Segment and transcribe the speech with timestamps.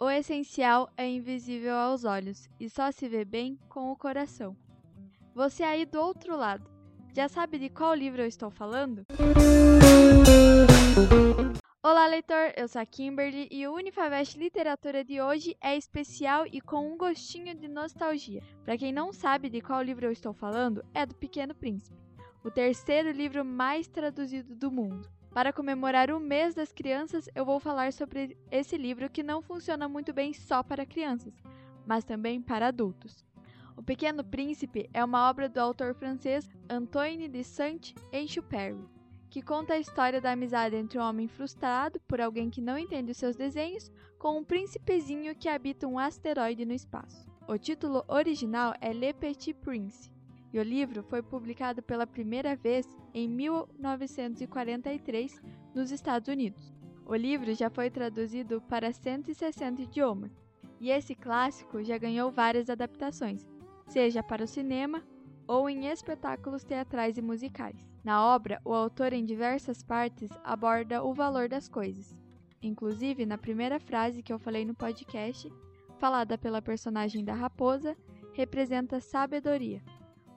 [0.00, 4.56] O essencial é invisível aos olhos e só se vê bem com o coração.
[5.34, 6.70] Você aí do outro lado,
[7.12, 9.04] já sabe de qual livro eu estou falando?
[11.82, 12.52] Olá, leitor!
[12.56, 16.96] Eu sou a Kimberly e o Unifavest Literatura de hoje é especial e com um
[16.96, 18.40] gostinho de nostalgia.
[18.64, 21.98] Para quem não sabe de qual livro eu estou falando, é do Pequeno Príncipe,
[22.44, 25.17] o terceiro livro mais traduzido do mundo.
[25.32, 29.88] Para comemorar o mês das crianças, eu vou falar sobre esse livro que não funciona
[29.88, 31.34] muito bem só para crianças,
[31.86, 33.24] mas também para adultos.
[33.76, 38.84] O Pequeno Príncipe é uma obra do autor francês Antoine de Saint-Exupéry,
[39.30, 43.12] que conta a história da amizade entre um homem frustrado por alguém que não entende
[43.12, 47.28] os seus desenhos com um príncipezinho que habita um asteroide no espaço.
[47.46, 50.10] O título original é Le Petit Prince,
[50.52, 55.42] e o livro foi publicado pela primeira vez em 1943
[55.74, 56.72] nos Estados Unidos.
[57.04, 60.32] O livro já foi traduzido para 160 idiomas,
[60.80, 63.46] e esse clássico já ganhou várias adaptações,
[63.86, 65.02] seja para o cinema
[65.46, 67.88] ou em espetáculos teatrais e musicais.
[68.04, 72.14] Na obra, o autor, em diversas partes, aborda o valor das coisas.
[72.62, 75.50] Inclusive, na primeira frase que eu falei no podcast,
[75.98, 77.96] falada pela personagem da raposa,
[78.34, 79.82] representa sabedoria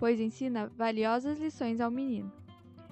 [0.00, 2.32] pois ensina valiosas lições ao menino.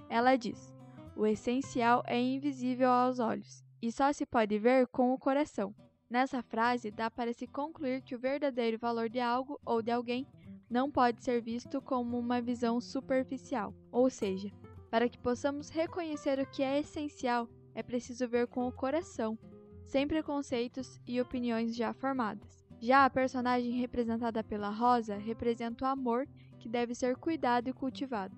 [0.09, 0.73] Ela diz:
[1.17, 5.75] O essencial é invisível aos olhos e só se pode ver com o coração.
[6.11, 10.27] Nessa frase, dá para se concluir que o verdadeiro valor de algo ou de alguém
[10.71, 14.51] não pode ser visto como uma visão superficial, ou seja,
[14.91, 19.39] para que possamos reconhecer o que é essencial, é preciso ver com o coração,
[19.85, 22.67] sem preconceitos e opiniões já formadas.
[22.81, 26.27] Já a personagem representada pela Rosa representa o amor
[26.59, 28.37] que deve ser cuidado e cultivado.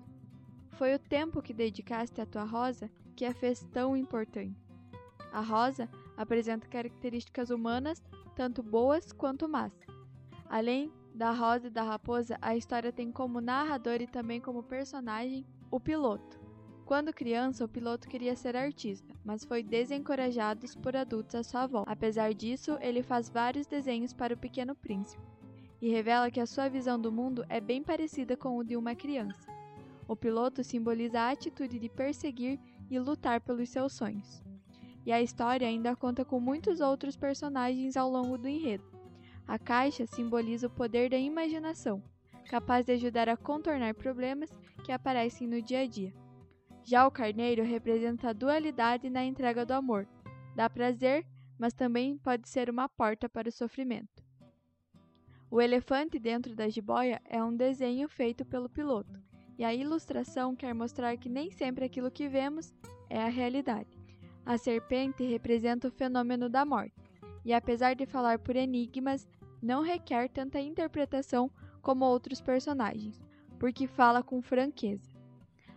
[0.71, 4.55] Foi o tempo que dedicaste à tua rosa que a fez tão importante.
[5.31, 8.01] A rosa apresenta características humanas,
[8.35, 9.71] tanto boas quanto más.
[10.49, 15.45] Além da rosa e da raposa, a história tem como narrador e também como personagem
[15.69, 16.39] o piloto.
[16.85, 21.91] Quando criança, o piloto queria ser artista, mas foi desencorajado por adultos à sua volta.
[21.91, 25.21] Apesar disso, ele faz vários desenhos para o Pequeno Príncipe
[25.81, 28.93] e revela que a sua visão do mundo é bem parecida com o de uma
[28.93, 29.51] criança.
[30.07, 32.59] O piloto simboliza a atitude de perseguir
[32.89, 34.43] e lutar pelos seus sonhos.
[35.05, 38.83] E a história ainda conta com muitos outros personagens ao longo do enredo.
[39.47, 42.03] A caixa simboliza o poder da imaginação,
[42.47, 44.51] capaz de ajudar a contornar problemas
[44.83, 46.13] que aparecem no dia a dia.
[46.83, 50.07] Já o carneiro representa a dualidade na entrega do amor.
[50.55, 51.25] Dá prazer,
[51.57, 54.30] mas também pode ser uma porta para o sofrimento.
[55.51, 59.19] O elefante dentro da jiboia é um desenho feito pelo piloto,
[59.57, 62.73] e a ilustração quer mostrar que nem sempre aquilo que vemos
[63.09, 63.89] é a realidade.
[64.45, 66.95] A serpente representa o fenômeno da morte,
[67.43, 69.27] e apesar de falar por enigmas,
[69.61, 71.51] não requer tanta interpretação
[71.81, 73.21] como outros personagens,
[73.59, 75.11] porque fala com franqueza.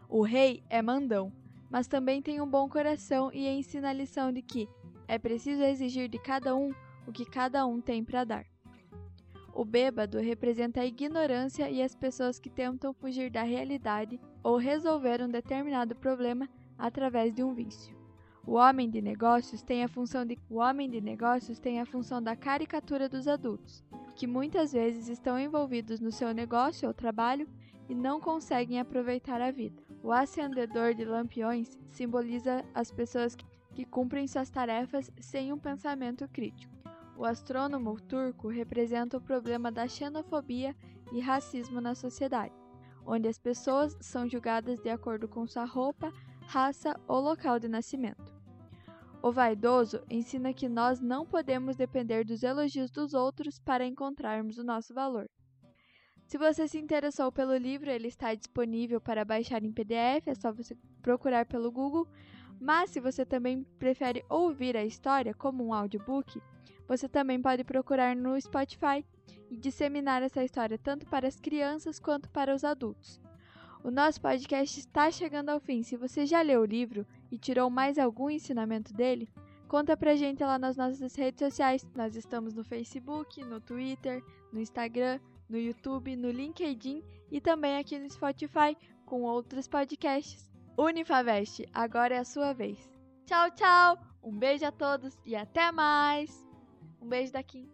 [0.09, 1.33] O rei é mandão,
[1.69, 4.69] mas também tem um bom coração e ensina a lição de que
[5.09, 6.73] é preciso exigir de cada um
[7.09, 8.54] o que cada um tem para dar.
[9.57, 15.23] O bêbado representa a ignorância e as pessoas que tentam fugir da realidade ou resolver
[15.23, 17.97] um determinado problema através de um vício.
[18.45, 22.21] O homem de negócios tem a função de o homem de negócios tem a função
[22.21, 23.85] da caricatura dos adultos,
[24.17, 27.49] que muitas vezes estão envolvidos no seu negócio ou trabalho
[27.89, 29.81] e não conseguem aproveitar a vida.
[30.03, 33.37] O acendedor de lampiões simboliza as pessoas
[33.73, 36.74] que cumprem suas tarefas sem um pensamento crítico.
[37.17, 40.75] O astrônomo turco representa o problema da xenofobia
[41.13, 42.55] e racismo na sociedade,
[43.07, 46.13] onde as pessoas são julgadas de acordo com sua roupa,
[46.47, 48.35] raça ou local de nascimento.
[49.23, 54.65] O vaidoso ensina que nós não podemos depender dos elogios dos outros para encontrarmos o
[54.65, 55.31] nosso valor.
[56.27, 60.53] Se você se interessou pelo livro, ele está disponível para baixar em PDF, é só
[60.53, 62.09] você procurar pelo Google.
[62.61, 66.41] Mas se você também prefere ouvir a história como um audiobook,
[66.87, 69.05] você também pode procurar no Spotify
[69.51, 73.21] e disseminar essa história tanto para as crianças quanto para os adultos.
[73.83, 75.83] O nosso podcast está chegando ao fim.
[75.83, 79.29] Se você já leu o livro e tirou mais algum ensinamento dele,
[79.69, 81.87] conta pra gente lá nas nossas redes sociais.
[81.95, 87.99] Nós estamos no Facebook, no Twitter, no Instagram, no YouTube, no LinkedIn e também aqui
[87.99, 90.51] no Spotify com outros podcasts.
[90.79, 92.79] Unifavest, agora é a sua vez.
[93.27, 93.99] Tchau, tchau!
[94.23, 96.44] Um beijo a todos e até mais!
[97.05, 97.69] Um beijo daqui.